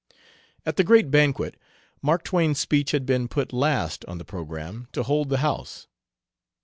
At 0.65 0.77
the 0.77 0.83
great 0.83 1.11
banquet 1.11 1.57
Mark 2.01 2.23
Twain's 2.23 2.57
speech 2.57 2.89
had 2.89 3.05
been 3.05 3.27
put 3.27 3.53
last 3.53 4.03
on 4.05 4.17
the 4.17 4.25
program, 4.25 4.87
to 4.93 5.03
hold 5.03 5.29
the 5.29 5.37
house. 5.45 5.85